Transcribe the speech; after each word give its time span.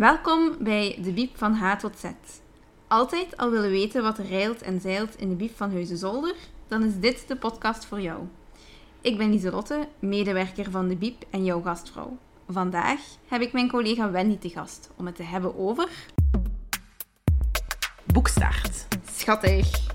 Welkom 0.00 0.56
bij 0.58 0.98
de 1.02 1.12
Biep 1.12 1.36
van 1.36 1.52
H 1.52 1.76
tot 1.76 1.98
Z. 1.98 2.04
Altijd 2.88 3.36
al 3.36 3.50
willen 3.50 3.70
weten 3.70 4.02
wat 4.02 4.18
er 4.18 4.26
reilt 4.26 4.62
en 4.62 4.80
zeilt 4.80 5.16
in 5.16 5.28
de 5.28 5.34
Biep 5.34 5.56
van 5.56 5.72
Huizenzolder? 5.72 6.34
Dan 6.68 6.82
is 6.82 6.98
dit 6.98 7.28
de 7.28 7.36
podcast 7.36 7.84
voor 7.84 8.00
jou. 8.00 8.22
Ik 9.00 9.18
ben 9.18 9.30
Lieselotte, 9.30 9.88
medewerker 9.98 10.70
van 10.70 10.88
de 10.88 10.96
Biep 10.96 11.24
en 11.30 11.44
jouw 11.44 11.60
gastvrouw. 11.62 12.18
Vandaag 12.48 13.00
heb 13.26 13.40
ik 13.40 13.52
mijn 13.52 13.68
collega 13.68 14.10
Wendy 14.10 14.38
te 14.38 14.48
gast 14.48 14.90
om 14.96 15.06
het 15.06 15.16
te 15.16 15.22
hebben 15.22 15.58
over... 15.58 15.88
Boekstart. 18.04 18.86
Schattig. 19.12 19.86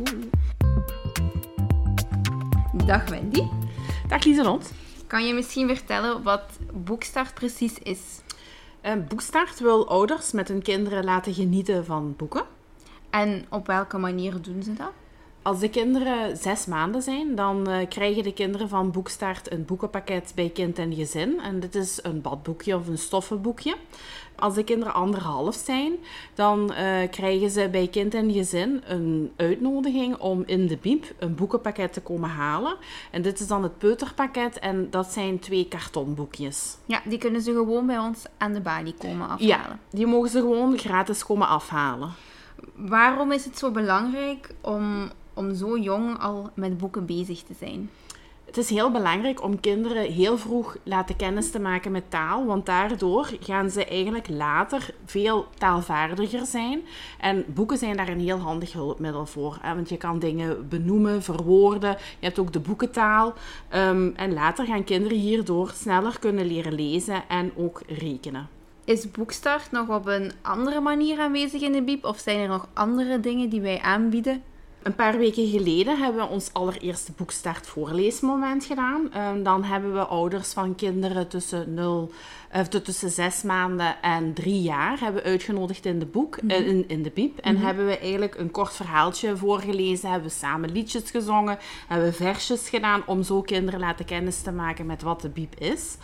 Dag 2.86 3.10
Wendy. 3.10 3.42
Dag 4.08 4.24
Lieselot. 4.24 4.72
Kan 5.08 5.28
je 5.28 5.34
misschien 5.34 5.68
vertellen 5.68 6.24
wat 6.24 6.60
Boekstart 6.74 7.34
precies 7.34 7.80
is? 7.80 8.24
Een 8.86 9.08
boekstart 9.08 9.60
wil 9.60 9.88
ouders 9.88 10.32
met 10.32 10.48
hun 10.48 10.62
kinderen 10.62 11.04
laten 11.04 11.34
genieten 11.34 11.86
van 11.86 12.14
boeken. 12.18 12.44
En 13.10 13.46
op 13.50 13.68
welke 13.68 13.98
manier 13.98 14.42
doen 14.42 14.64
ze 14.64 14.74
dat? 14.74 14.92
Als 15.46 15.60
de 15.60 15.70
kinderen 15.70 16.38
zes 16.38 16.66
maanden 16.66 17.02
zijn, 17.02 17.36
dan 17.36 17.68
eh, 17.68 17.88
krijgen 17.90 18.24
de 18.24 18.34
kinderen 18.34 18.70
van 18.70 18.92
Boekstart 18.92 19.52
een 19.52 19.66
boekenpakket 19.66 20.32
bij 20.36 20.50
kind 20.50 20.78
en 20.78 20.94
gezin. 20.94 21.40
En 21.40 21.60
dit 21.60 21.76
is 21.76 22.00
een 22.04 22.22
badboekje 22.22 22.76
of 22.76 22.88
een 22.88 22.98
stoffenboekje. 22.98 23.76
Als 24.36 24.54
de 24.54 24.64
kinderen 24.64 24.94
anderhalf 24.94 25.56
zijn, 25.56 25.94
dan 26.34 26.74
eh, 26.74 27.10
krijgen 27.10 27.50
ze 27.50 27.70
bij 27.72 27.88
kind 27.88 28.14
en 28.14 28.32
gezin 28.32 28.84
een 28.88 29.32
uitnodiging 29.36 30.18
om 30.18 30.44
in 30.46 30.68
de 30.68 30.78
biep 30.78 31.14
een 31.18 31.36
boekenpakket 31.36 31.94
te 31.94 32.02
komen 32.02 32.30
halen. 32.30 32.76
En 33.12 33.22
dit 33.22 33.40
is 33.40 33.48
dan 33.48 33.64
het 33.64 33.78
peuterpakket 33.78 34.60
en 34.60 34.90
dat 34.90 35.12
zijn 35.12 35.40
twee 35.40 35.68
kartonboekjes. 35.68 36.78
Ja, 36.86 37.02
die 37.04 37.18
kunnen 37.18 37.42
ze 37.42 37.52
gewoon 37.52 37.86
bij 37.86 38.00
ons 38.00 38.24
aan 38.38 38.54
de 38.54 38.62
balie 38.62 38.96
komen 38.98 39.30
afhalen. 39.30 39.48
Ja, 39.48 39.80
die 39.90 40.08
mogen 40.08 40.30
ze 40.30 40.40
gewoon 40.40 40.78
gratis 40.78 41.26
komen 41.26 41.48
afhalen. 41.48 42.14
Waarom 42.76 43.32
is 43.32 43.46
het 43.46 43.58
zo 43.58 43.72
belangrijk 43.72 44.54
om, 44.62 45.12
om 45.36 45.56
zo 45.56 45.78
jong 45.78 46.20
al 46.20 46.50
met 46.54 46.78
boeken 46.78 47.06
bezig 47.06 47.44
te 47.44 47.54
zijn? 47.60 47.90
Het 48.46 48.58
is 48.58 48.70
heel 48.70 48.92
belangrijk 48.92 49.44
om 49.44 49.60
kinderen 49.60 50.12
heel 50.12 50.38
vroeg 50.38 50.78
laten 50.84 51.16
kennis 51.16 51.52
te 51.52 51.60
maken 51.60 51.92
met 51.92 52.04
taal, 52.10 52.46
want 52.46 52.66
daardoor 52.66 53.30
gaan 53.40 53.70
ze 53.70 53.86
eigenlijk 53.86 54.30
later 54.30 54.94
veel 55.06 55.48
taalvaardiger 55.58 56.46
zijn. 56.46 56.82
En 57.20 57.46
boeken 57.48 57.78
zijn 57.78 57.98
daar 57.98 58.08
een 58.08 58.20
heel 58.20 58.38
handig 58.38 58.74
hulpmiddel 58.74 59.26
voor, 59.26 59.58
hè? 59.62 59.76
want 59.76 59.90
je 59.90 59.98
kan 59.98 60.20
dingen 60.20 60.70
benoemen, 60.70 61.24
verwoorden. 61.24 61.90
Je 62.20 62.26
hebt 62.26 62.40
ook 62.40 62.54
de 62.54 62.60
boekentaal. 62.60 63.34
Um, 63.76 64.14
en 64.16 64.34
later 64.34 64.66
gaan 64.66 64.84
kinderen 64.84 65.18
hierdoor 65.18 65.72
sneller 65.76 66.20
kunnen 66.20 66.46
leren 66.46 66.74
lezen 66.74 67.24
en 67.28 67.52
ook 67.56 67.82
rekenen. 67.88 68.50
Is 68.84 69.12
Boekstart 69.12 69.72
nog 69.72 69.90
op 69.90 70.08
een 70.08 70.32
andere 70.42 70.80
manier 70.80 71.20
aanwezig 71.20 71.62
in 71.62 71.72
de 71.72 71.84
Biep? 71.84 72.06
Of 72.06 72.20
zijn 72.20 72.40
er 72.40 72.48
nog 72.48 72.68
andere 72.74 73.20
dingen 73.20 73.50
die 73.50 73.62
wij 73.62 73.82
aanbieden? 73.82 74.44
Een 74.86 74.96
paar 74.96 75.18
weken 75.18 75.48
geleden 75.48 75.98
hebben 75.98 76.22
we 76.22 76.34
ons 76.34 76.50
allereerste 76.54 77.12
boekstart 77.16 77.68
voorleesmoment 77.68 78.66
gedaan. 78.66 79.10
Um, 79.18 79.44
dan 79.44 79.64
hebben 79.64 79.94
we 79.94 80.06
ouders 80.06 80.54
van 80.54 80.76
kinderen 80.76 81.28
tussen, 81.28 81.74
0, 81.74 82.12
uh, 82.56 82.62
tussen 82.62 83.10
6 83.10 83.42
maanden 83.42 84.02
en 84.02 84.34
3 84.34 84.62
jaar 84.62 85.00
hebben 85.00 85.24
uitgenodigd 85.24 85.86
in 85.86 86.00
de, 86.00 86.06
boek, 86.06 86.42
mm 86.42 86.50
-hmm. 86.50 86.62
uh, 86.62 86.68
in, 86.68 86.84
in 86.88 87.04
de 87.04 87.12
biep. 87.14 87.38
En 87.38 87.52
mm 87.52 87.58
-hmm. 87.58 87.66
hebben 87.66 87.86
we 87.86 87.98
eigenlijk 87.98 88.36
een 88.36 88.52
kort 88.52 88.76
verhaaltje 88.76 89.38
voorgelezen. 89.38 90.10
Hebben 90.10 90.30
we 90.30 90.36
samen 90.36 90.72
liedjes 90.72 91.12
gezongen. 91.12 91.58
Hebben 91.88 92.08
we 92.08 92.14
versjes 92.14 92.70
gedaan 92.70 93.04
om 93.06 93.24
zo 93.24 93.42
kinderen 93.42 93.80
laten 93.80 94.06
kennis 94.06 94.42
te 94.42 94.52
maken 94.52 94.86
met 94.86 95.02
wat 95.02 95.22
de 95.22 95.30
biep 95.30 95.56
is. 95.60 95.98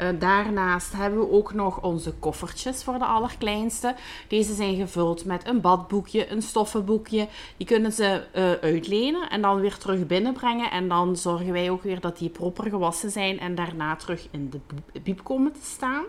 Uh, 0.00 0.08
daarnaast 0.18 0.92
hebben 0.92 1.20
we 1.20 1.30
ook 1.30 1.54
nog 1.54 1.82
onze 1.82 2.12
koffertjes 2.12 2.84
voor 2.84 2.98
de 2.98 3.04
allerkleinste. 3.04 3.94
Deze 4.28 4.54
zijn 4.54 4.76
gevuld 4.76 5.24
met 5.24 5.48
een 5.48 5.60
badboekje, 5.60 6.30
een 6.30 6.42
stoffenboekje. 6.42 7.28
Die 7.56 7.66
kunnen 7.66 7.92
ze 7.92 8.22
uh, 8.34 8.52
uitlenen 8.52 9.30
en 9.30 9.42
dan 9.42 9.60
weer 9.60 9.78
terug 9.78 10.06
binnenbrengen. 10.06 10.70
En 10.70 10.88
dan 10.88 11.16
zorgen 11.16 11.52
wij 11.52 11.70
ook 11.70 11.82
weer 11.82 12.00
dat 12.00 12.18
die 12.18 12.28
proper 12.28 12.70
gewassen 12.70 13.10
zijn 13.10 13.40
en 13.40 13.54
daarna 13.54 13.96
terug 13.96 14.28
in 14.30 14.50
de 14.50 14.60
biep 15.02 15.24
komen 15.24 15.52
te 15.52 15.64
staan. 15.64 16.04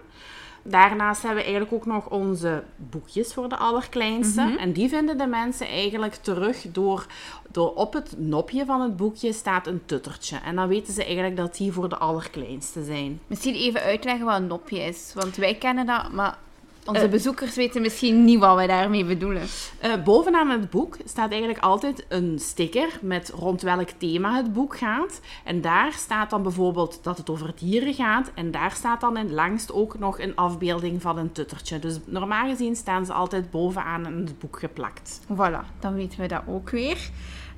Daarnaast 0.64 1.22
hebben 1.22 1.44
we 1.44 1.50
eigenlijk 1.50 1.74
ook 1.74 1.94
nog 1.94 2.10
onze 2.10 2.64
boekjes 2.76 3.34
voor 3.34 3.50
de 3.50 3.58
allerkleinste. 3.58 4.42
Mm 4.42 4.48
-hmm. 4.48 4.58
En 4.58 4.72
die 4.72 4.90
vinden 4.90 5.18
de 5.18 5.28
mensen 5.28 5.68
eigenlijk 5.68 6.16
terug 6.16 6.66
door, 6.72 7.06
door 7.52 7.74
op 7.74 7.94
het 7.94 8.14
nopje 8.18 8.66
van 8.66 8.82
het 8.82 8.98
boekje 8.98 9.34
staat 9.34 9.68
een 9.68 9.82
tuttertje. 9.86 10.38
En 10.46 10.56
dan 10.56 10.68
weten 10.68 10.94
ze 10.94 11.04
eigenlijk 11.04 11.38
dat 11.38 11.58
die 11.58 11.72
voor 11.72 11.90
de 11.90 11.98
allerkleinste 11.98 12.84
zijn. 12.84 13.20
Misschien 13.28 13.56
even 13.56 13.82
uitleggen 13.82 14.26
wat 14.26 14.36
een 14.38 14.48
nopje 14.48 14.80
is. 14.80 15.12
Want 15.16 15.36
wij 15.36 15.56
kennen 15.56 15.86
dat, 15.86 16.12
maar 16.12 16.38
onze 16.86 17.06
uh, 17.06 17.10
bezoekers 17.10 17.56
weten 17.56 17.82
misschien 17.82 18.24
niet 18.26 18.40
wat 18.40 18.56
wij 18.56 18.68
daarmee 18.68 19.06
bedoelen. 19.06 19.42
Uh, 19.42 20.04
bovenaan 20.04 20.50
het 20.50 20.70
boek 20.70 20.98
staat 21.06 21.30
eigenlijk 21.30 21.64
altijd 21.64 22.06
een 22.08 22.40
sticker 22.40 23.00
met 23.02 23.32
rond 23.36 23.62
welk 23.62 23.90
thema 23.90 24.36
het 24.36 24.54
boek 24.54 24.78
gaat. 24.78 25.20
En 25.44 25.62
daar 25.62 25.94
staat 25.94 26.30
dan 26.30 26.44
bijvoorbeeld 26.44 27.00
dat 27.02 27.18
het 27.18 27.30
over 27.30 27.54
dieren 27.60 27.94
gaat. 27.94 28.32
En 28.36 28.52
daar 28.52 28.72
staat 28.72 29.02
dan 29.02 29.18
in 29.18 29.34
langst 29.34 29.74
ook 29.74 30.00
nog 30.00 30.20
een 30.20 30.36
afbeelding 30.36 31.02
van 31.02 31.18
een 31.18 31.32
tuttertje. 31.32 31.80
Dus 31.80 32.00
normaal 32.06 32.50
gezien 32.50 32.76
staan 32.76 33.06
ze 33.06 33.14
altijd 33.14 33.52
bovenaan 33.52 34.06
in 34.06 34.18
het 34.18 34.40
boek 34.40 34.60
geplakt. 34.60 35.20
Voilà, 35.34 35.80
dan 35.80 35.94
weten 35.94 36.20
we 36.20 36.28
dat 36.28 36.44
ook 36.48 36.70
weer. 36.70 37.10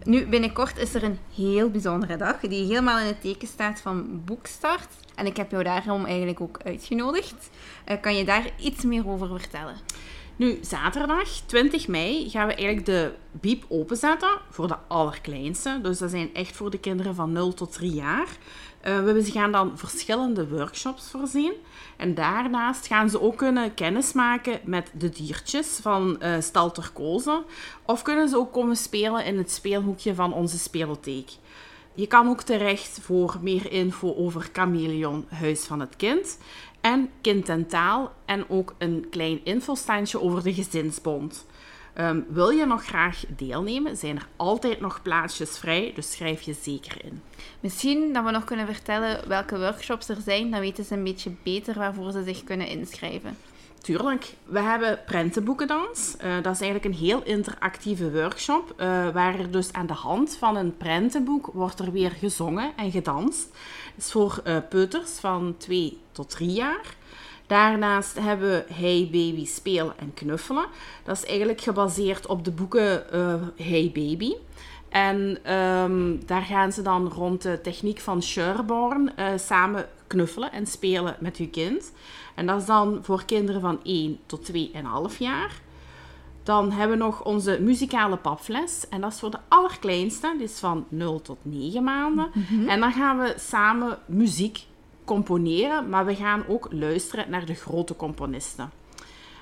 Nu, 0.06 0.26
binnenkort 0.28 0.78
is 0.78 0.94
er 0.94 1.04
een 1.04 1.20
heel 1.36 1.70
bijzondere 1.70 2.18
dag 2.18 2.40
die 2.40 2.66
helemaal 2.66 3.00
in 3.00 3.06
het 3.06 3.22
teken 3.22 3.48
staat 3.48 3.82
van 3.82 4.22
Boekstart. 4.26 4.88
En 5.16 5.26
ik 5.26 5.38
heb 5.38 5.52
jou 5.52 5.64
daarom 5.64 6.06
eigenlijk 6.06 6.42
ook 6.42 6.60
uitgenodigd. 6.64 7.50
Uh, 7.88 8.02
kan 8.02 8.16
je 8.16 8.26
daar 8.26 8.50
iets 8.58 8.84
meer 8.84 9.08
over 9.08 9.40
vertellen? 9.40 9.76
Nu, 10.36 10.58
zaterdag 10.62 11.30
20 11.46 11.88
mei 11.88 12.30
gaan 12.30 12.48
we 12.48 12.54
eigenlijk 12.54 12.86
de 12.86 13.14
biep 13.32 13.66
openzetten 13.70 14.40
voor 14.50 14.68
de 14.68 14.78
allerkleinste. 14.88 15.80
Dus 15.82 15.98
dat 15.98 16.10
zijn 16.10 16.34
echt 16.34 16.56
voor 16.56 16.70
de 16.70 16.80
kinderen 16.80 17.16
van 17.16 17.32
0 17.32 17.54
tot 17.54 17.74
3 17.74 17.94
jaar. 17.94 18.28
Uh, 18.88 19.04
we 19.04 19.24
gaan 19.24 19.52
dan 19.52 19.78
verschillende 19.78 20.48
workshops 20.48 21.10
voorzien. 21.10 21.54
En 21.98 22.14
daarnaast 22.14 22.88
gaan 22.88 23.10
ze 23.10 23.22
ook 23.22 23.38
kunnen 23.38 23.74
kennismaken 23.74 24.60
met 24.64 24.92
de 24.98 25.10
diertjes 25.10 25.80
van 25.82 26.18
uh, 26.20 26.36
Stal 26.40 26.72
Turkose. 26.72 27.44
Of 27.86 28.02
kunnen 28.02 28.30
ze 28.30 28.38
ook 28.38 28.52
komen 28.54 28.76
spelen 28.76 29.26
in 29.26 29.38
het 29.38 29.52
speelhoekje 29.52 30.16
van 30.16 30.34
onze 30.34 30.58
spelotheek. 30.58 31.32
Je 31.94 32.08
kan 32.08 32.28
ook 32.28 32.42
terecht 32.42 33.00
voor 33.02 33.38
meer 33.42 33.72
info 33.72 34.16
over 34.16 34.50
Chameleon, 34.54 35.26
Huis 35.30 35.66
van 35.66 35.80
het 35.80 35.96
Kind. 35.96 36.38
En 36.82 37.10
Kind 37.22 37.50
en 37.50 37.68
Taal. 37.68 38.12
En 38.26 38.50
ook 38.50 38.76
een 38.78 39.08
klein 39.10 39.46
infostandje 39.46 40.22
over 40.22 40.44
de 40.44 40.54
Gezinsbond. 40.54 41.46
Um, 42.00 42.26
wil 42.30 42.50
je 42.50 42.66
nog 42.66 42.86
graag 42.86 43.24
deelnemen, 43.28 43.98
zijn 43.98 44.16
er 44.16 44.28
altijd 44.36 44.80
nog 44.80 45.02
plaatsjes 45.02 45.58
vrij, 45.58 45.92
dus 45.96 46.12
schrijf 46.12 46.42
je 46.42 46.54
zeker 46.54 47.06
in. 47.06 47.22
Misschien 47.60 48.14
dat 48.14 48.24
we 48.24 48.32
nog 48.32 48.44
kunnen 48.44 48.66
vertellen 48.66 49.28
welke 49.28 49.60
workshops 49.60 50.10
er 50.10 50.22
zijn, 50.22 50.52
dan 50.52 50.60
weten 50.60 50.84
ze 50.84 50.94
een 50.94 51.04
beetje 51.04 51.32
beter 51.44 51.74
waarvoor 51.74 52.12
ze 52.12 52.24
zich 52.24 52.44
kunnen 52.44 52.68
inschrijven. 52.68 53.38
Tuurlijk. 53.84 54.34
We 54.46 54.60
hebben 54.60 55.00
prentenboekendans. 55.06 56.16
Uh, 56.24 56.34
dat 56.42 56.54
is 56.54 56.62
eigenlijk 56.62 56.86
een 56.86 57.06
heel 57.06 57.24
interactieve 57.24 58.12
workshop, 58.12 58.74
uh, 58.78 59.10
waar 59.10 59.40
er 59.40 59.52
dus 59.52 59.74
aan 59.74 59.86
de 59.86 59.94
hand 59.94 60.36
van 60.36 60.56
een 60.56 60.78
prentenboek 60.78 61.50
wordt 61.54 61.80
er 61.80 61.92
weer 61.92 62.12
gezongen 62.12 62.72
en 62.76 62.92
gedanst. 62.92 63.50
Dat 63.96 64.06
is 64.06 64.12
voor 64.12 64.42
uh, 64.48 64.58
peuters 64.70 65.12
van 65.12 65.56
2 65.58 65.98
tot 66.12 66.30
3 66.30 66.50
jaar. 66.50 66.96
Daarnaast 67.48 68.20
hebben 68.20 68.50
we 68.50 68.74
Hey 68.74 69.10
Baby 69.12 69.46
Spelen 69.46 69.94
en 69.98 70.14
Knuffelen. 70.14 70.66
Dat 71.04 71.18
is 71.18 71.26
eigenlijk 71.26 71.62
gebaseerd 71.62 72.28
op 72.28 72.46
de 72.46 72.52
boeken 72.52 73.04
Hey 73.56 73.92
Baby. 73.94 74.34
En 74.90 75.54
um, 75.54 76.26
daar 76.26 76.42
gaan 76.42 76.72
ze 76.72 76.82
dan 76.82 77.08
rond 77.08 77.42
de 77.42 77.62
techniek 77.62 78.00
van 78.00 78.24
Sherborne 78.24 79.14
samen 79.36 79.88
knuffelen 80.14 80.52
en 80.52 80.68
spelen 80.68 81.16
met 81.20 81.38
uw 81.38 81.50
kind. 81.50 81.92
En 82.36 82.46
dat 82.46 82.60
is 82.62 82.66
dan 82.66 83.00
voor 83.02 83.26
kinderen 83.26 83.62
van 83.62 83.80
1 83.84 84.20
tot 84.26 84.52
2,5 84.52 85.18
jaar. 85.18 85.62
Dan 86.44 86.72
hebben 86.72 86.98
we 86.98 87.04
nog 87.04 87.24
onze 87.24 87.58
muzikale 87.62 88.18
papfles. 88.18 88.90
En 88.90 89.02
dat 89.02 89.14
is 89.14 89.20
voor 89.20 89.32
de 89.32 89.40
allerkleinste. 89.48 90.34
Die 90.38 90.44
is 90.44 90.60
van 90.60 90.86
0 90.90 91.22
tot 91.22 91.38
9 91.42 91.84
maanden. 91.84 92.32
Mm 92.34 92.46
-hmm. 92.48 92.70
En 92.70 92.80
dan 92.80 92.92
gaan 92.92 93.20
we 93.20 93.34
samen 93.38 93.98
muziek 94.06 94.66
componeren, 95.06 95.90
maar 95.90 96.06
we 96.06 96.16
gaan 96.16 96.44
ook 96.48 96.68
luisteren 96.72 97.30
naar 97.30 97.46
de 97.46 97.54
grote 97.54 97.96
componisten. 97.96 98.72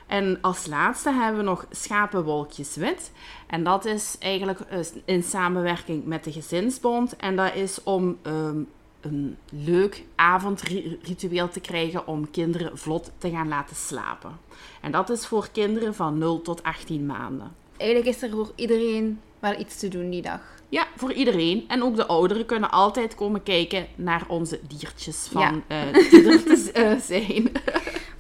En 0.08 0.38
als 0.42 0.66
laatste 0.66 1.12
hebben 1.12 1.38
we 1.38 1.50
nog 1.50 1.66
Schapenwolkjes 1.70 2.76
Wit. 2.76 3.12
En 3.48 3.64
dat 3.64 3.86
is 3.86 4.16
eigenlijk 4.20 4.60
in 5.06 5.24
samenwerking 5.24 6.06
met 6.06 6.24
de 6.24 6.32
Gezinsbond. 6.32 7.16
En 7.16 7.36
dat 7.36 7.56
is 7.56 7.84
om 7.84 8.18
um, 8.24 8.68
een 9.02 9.38
leuk 9.50 10.04
avondritueel 10.16 11.50
te 11.50 11.60
krijgen 11.60 12.08
om 12.08 12.32
kinderen 12.32 12.78
vlot 12.78 13.12
te 13.18 13.30
gaan 13.30 13.48
laten 13.48 13.76
slapen. 13.76 14.38
En 14.82 14.92
dat 14.92 15.10
is 15.10 15.26
voor 15.26 15.50
kinderen 15.52 15.96
van 15.96 16.18
0 16.18 16.42
tot 16.42 16.64
18 16.64 17.06
maanden. 17.06 17.56
Eigenlijk 17.78 18.16
is 18.16 18.22
er 18.22 18.30
voor 18.30 18.52
iedereen 18.56 19.20
wel 19.40 19.60
iets 19.60 19.80
te 19.80 19.88
doen 19.88 20.10
die 20.10 20.22
dag. 20.22 20.42
Ja, 20.70 20.88
voor 20.96 21.14
iedereen. 21.14 21.66
En 21.68 21.84
ook 21.84 21.96
de 21.96 22.06
ouderen 22.06 22.46
kunnen 22.46 22.72
altijd 22.72 23.16
komen 23.16 23.44
kijken 23.44 23.88
naar 23.96 24.24
onze 24.28 24.60
diertjes 24.68 25.28
van, 25.32 25.64
ja. 25.68 25.86
uh, 25.86 25.94
die 25.94 26.30
er 26.30 26.44
te 26.56 26.72
uh, 26.76 27.00
zijn. 27.00 27.52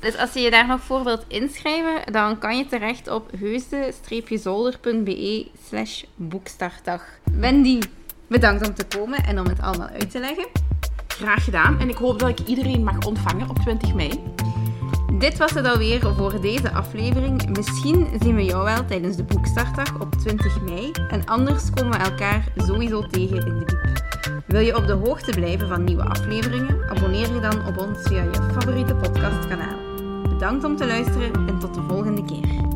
Dus 0.02 0.18
als 0.18 0.34
je 0.34 0.40
je 0.40 0.52
daar 0.52 0.68
nog 0.68 0.82
voor 0.82 1.04
wilt 1.04 1.26
inschrijven, 1.28 2.12
dan 2.12 2.38
kan 2.38 2.58
je 2.58 2.66
terecht 2.66 3.08
op 3.08 3.32
heusde-zolder.be 3.40 5.48
slash 5.68 6.04
boekstartdag. 6.16 7.04
Wendy, 7.24 7.80
bedankt 8.28 8.68
om 8.68 8.74
te 8.74 8.86
komen 8.98 9.24
en 9.24 9.40
om 9.40 9.46
het 9.46 9.62
allemaal 9.62 9.88
uit 9.88 10.12
te 10.12 10.20
leggen. 10.20 10.61
Graag 11.22 11.44
gedaan 11.44 11.80
en 11.80 11.90
ik 11.90 11.98
hoop 11.98 12.20
dat 12.20 12.30
ik 12.30 12.40
iedereen 12.40 12.84
mag 12.84 13.06
ontvangen 13.06 13.50
op 13.50 13.60
20 13.60 13.94
mei. 13.94 14.24
Dit 15.20 15.38
was 15.38 15.52
het 15.52 15.66
alweer 15.66 16.14
voor 16.16 16.42
deze 16.42 16.72
aflevering. 16.72 17.58
Misschien 17.58 18.08
zien 18.22 18.36
we 18.36 18.44
jou 18.44 18.64
wel 18.64 18.86
tijdens 18.86 19.16
de 19.16 19.24
boekstartdag 19.24 20.00
op 20.00 20.16
20 20.16 20.62
mei. 20.62 20.92
En 21.10 21.26
anders 21.26 21.70
komen 21.70 21.92
we 21.92 22.06
elkaar 22.06 22.44
sowieso 22.56 23.08
tegen 23.08 23.38
in 23.38 23.60
de 23.60 23.66
diep. 23.66 24.44
Wil 24.48 24.60
je 24.60 24.76
op 24.76 24.88
de 24.88 24.94
hoogte 24.94 25.32
blijven 25.32 25.68
van 25.68 25.84
nieuwe 25.84 26.04
afleveringen? 26.04 26.90
Abonneer 26.90 27.34
je 27.34 27.40
dan 27.40 27.68
op 27.68 27.78
ons 27.78 28.02
via 28.02 28.24
je 28.24 28.50
favoriete 28.54 28.96
podcastkanaal. 28.96 29.78
Bedankt 30.30 30.64
om 30.64 30.76
te 30.76 30.86
luisteren 30.86 31.48
en 31.48 31.60
tot 31.60 31.74
de 31.74 31.82
volgende 31.88 32.26
keer. 32.26 32.71